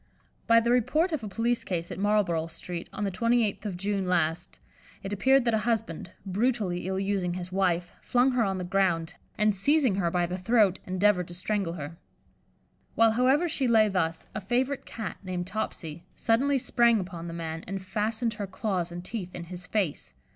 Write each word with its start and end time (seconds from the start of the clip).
By 0.47 0.59
the 0.59 0.71
report 0.71 1.11
of 1.11 1.23
a 1.23 1.27
police 1.27 1.63
case 1.63 1.91
at 1.91 1.99
Marlborough 1.99 2.47
Street, 2.47 2.89
on 2.91 3.03
the 3.03 3.11
28th 3.11 3.65
of 3.67 3.77
June 3.77 4.07
last, 4.07 4.57
it 5.03 5.13
appeared 5.13 5.45
that 5.45 5.53
a 5.53 5.59
husband, 5.69 6.13
brutally 6.25 6.87
ill 6.87 6.99
using 6.99 7.35
his 7.35 7.51
wife, 7.51 7.91
flung 8.01 8.31
her 8.31 8.43
on 8.43 8.57
the 8.57 8.63
ground, 8.63 9.13
and 9.37 9.53
seizing 9.53 9.93
her 9.97 10.09
by 10.09 10.25
the 10.25 10.39
throat, 10.39 10.79
endeavoured 10.87 11.27
to 11.27 11.35
strangle 11.35 11.73
her. 11.73 11.97
While, 12.95 13.11
however, 13.11 13.47
she 13.47 13.67
lay 13.67 13.89
thus, 13.89 14.25
a 14.33 14.41
favourite 14.41 14.87
Cat, 14.87 15.17
named 15.21 15.45
"Topsy," 15.45 16.03
suddenly 16.15 16.57
sprang 16.57 16.99
upon 16.99 17.27
the 17.27 17.33
man, 17.35 17.63
and 17.67 17.79
fastened 17.79 18.33
her 18.33 18.47
claws 18.47 18.91
and 18.91 19.05
teeth 19.05 19.35
in 19.35 19.43
his 19.53 19.67
face. 19.67 20.15